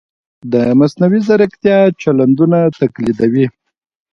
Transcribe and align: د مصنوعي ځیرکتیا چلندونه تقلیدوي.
د 0.51 0.53
مصنوعي 0.79 1.19
ځیرکتیا 1.27 1.77
چلندونه 2.01 2.59
تقلیدوي. 2.79 3.45